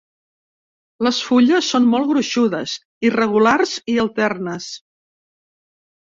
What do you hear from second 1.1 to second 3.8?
fulles són molt gruixudes, irregulars